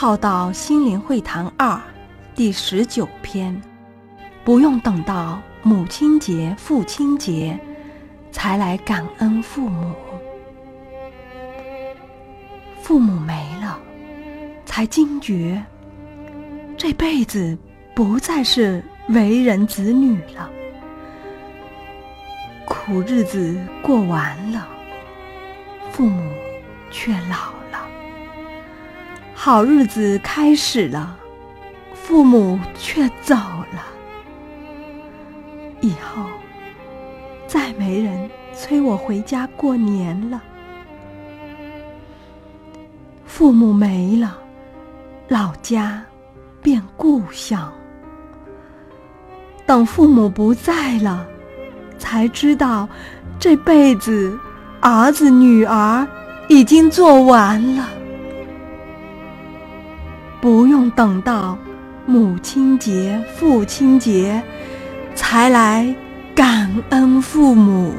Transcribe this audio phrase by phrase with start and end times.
[0.00, 1.76] 浩道心灵会谈二
[2.32, 3.60] 第十九篇，
[4.44, 7.58] 不用等到母亲节、父亲节
[8.30, 9.92] 才来感恩父母，
[12.80, 13.76] 父母没了，
[14.64, 15.60] 才惊觉
[16.76, 17.58] 这辈子
[17.92, 20.48] 不再是为人子女了，
[22.64, 24.68] 苦日子过完了，
[25.90, 26.22] 父母
[26.92, 27.57] 却老。
[29.40, 31.16] 好日子开始了，
[31.94, 33.86] 父母却走了。
[35.80, 36.24] 以后
[37.46, 40.42] 再没人催我回家过年了。
[43.24, 44.36] 父母没了，
[45.28, 46.02] 老家
[46.60, 47.72] 变故乡。
[49.64, 51.24] 等父母不在了，
[51.96, 52.88] 才知道
[53.38, 54.36] 这辈子
[54.80, 56.04] 儿子女儿
[56.48, 57.88] 已经做完了。
[60.40, 61.58] 不用等到
[62.06, 64.42] 母亲节、父亲节
[65.14, 65.94] 才来
[66.34, 67.92] 感恩父母。